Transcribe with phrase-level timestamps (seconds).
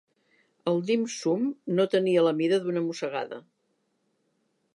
[0.71, 1.45] El Dim Sum
[1.81, 3.43] no tenia la mida d'una mossegada.